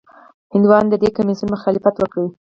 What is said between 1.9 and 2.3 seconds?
وکړ.